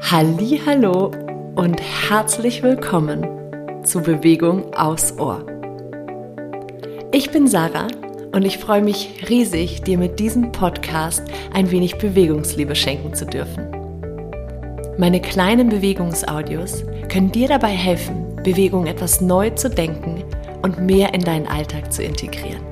[0.00, 1.10] Hallo
[1.54, 3.26] und herzlich willkommen
[3.84, 5.46] zu Bewegung aus Ohr.
[7.12, 7.86] Ich bin Sarah
[8.32, 11.22] und ich freue mich riesig, dir mit diesem Podcast
[11.52, 13.66] ein wenig Bewegungsliebe schenken zu dürfen.
[14.98, 20.24] Meine kleinen Bewegungsaudios können dir dabei helfen, Bewegung etwas neu zu denken
[20.62, 22.64] und mehr in deinen Alltag zu integrieren.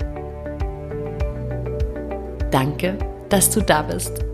[2.51, 2.99] Danke,
[3.29, 4.25] dass du da bist.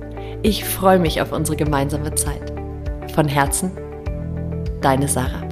[0.43, 2.48] Ich freue mich auf unsere gemeinsame Zeit.
[3.19, 3.73] Von Herzen,
[4.81, 5.43] deine Sarah.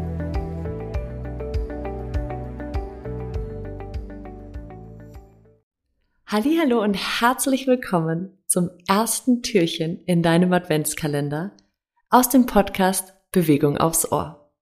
[6.29, 11.57] Hallo und herzlich willkommen zum ersten Türchen in deinem Adventskalender
[12.09, 14.53] aus dem Podcast Bewegung aufs Ohr.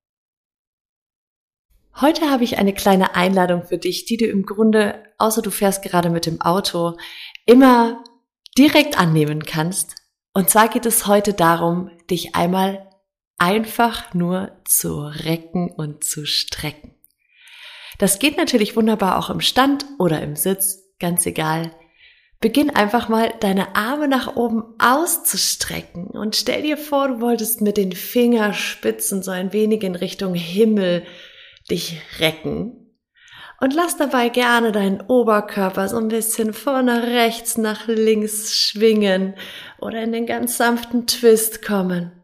[2.00, 5.82] Heute habe ich eine kleine Einladung für dich, die du im Grunde, außer du fährst
[5.82, 6.96] gerade mit dem Auto,
[7.44, 8.02] immer
[8.56, 9.96] direkt annehmen kannst.
[10.32, 12.88] Und zwar geht es heute darum, dich einmal
[13.38, 16.94] einfach nur zu recken und zu strecken.
[17.98, 21.70] Das geht natürlich wunderbar auch im Stand oder im Sitz, ganz egal.
[22.40, 27.76] Beginn einfach mal deine Arme nach oben auszustrecken und stell dir vor, du wolltest mit
[27.76, 31.04] den Fingerspitzen so ein wenig in Richtung Himmel
[31.70, 32.80] dich recken.
[33.60, 39.36] Und lass dabei gerne deinen Oberkörper so ein bisschen vorne rechts nach links schwingen
[39.80, 42.23] oder in den ganz sanften Twist kommen.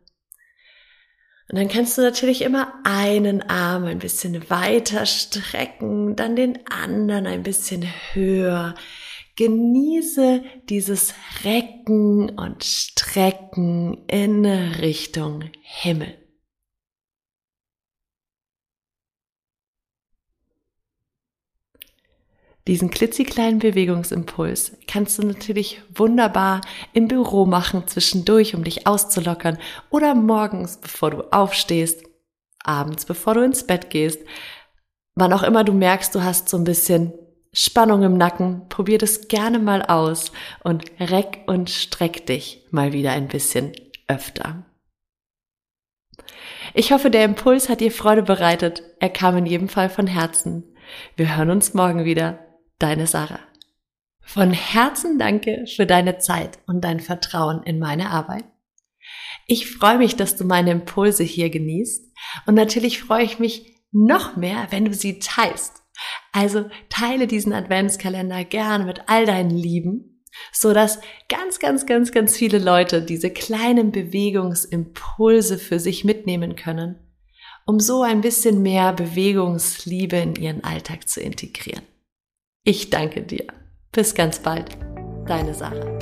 [1.51, 7.27] Und dann kannst du natürlich immer einen Arm ein bisschen weiter strecken, dann den anderen
[7.27, 8.77] ein bisschen höher.
[9.34, 16.20] Genieße dieses Recken und Strecken in Richtung Himmel.
[22.71, 26.61] Diesen klitzekleinen Bewegungsimpuls kannst du natürlich wunderbar
[26.93, 29.59] im Büro machen zwischendurch, um dich auszulockern
[29.91, 32.05] oder morgens, bevor du aufstehst,
[32.63, 34.21] abends, bevor du ins Bett gehst.
[35.17, 37.13] Wann auch immer du merkst, du hast so ein bisschen
[37.53, 40.30] Spannung im Nacken, probier das gerne mal aus
[40.63, 43.73] und reck und streck dich mal wieder ein bisschen
[44.07, 44.64] öfter.
[46.73, 48.85] Ich hoffe, der Impuls hat dir Freude bereitet.
[49.01, 50.63] Er kam in jedem Fall von Herzen.
[51.17, 52.39] Wir hören uns morgen wieder
[52.83, 53.41] deine Sarah.
[54.23, 58.45] Von Herzen danke für deine Zeit und dein Vertrauen in meine Arbeit.
[59.46, 62.13] Ich freue mich, dass du meine Impulse hier genießt
[62.46, 65.83] und natürlich freue ich mich noch mehr, wenn du sie teilst.
[66.33, 72.36] Also teile diesen Adventskalender gern mit all deinen Lieben, so dass ganz, ganz, ganz, ganz
[72.36, 76.97] viele Leute diese kleinen Bewegungsimpulse für sich mitnehmen können,
[77.67, 81.83] um so ein bisschen mehr Bewegungsliebe in ihren Alltag zu integrieren.
[82.65, 83.47] Ich danke dir.
[83.91, 84.77] Bis ganz bald.
[85.27, 85.98] Deine Sarah.